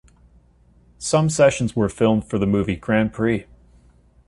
[0.97, 3.45] Some sessions were filmed for the movie "Grand Prix".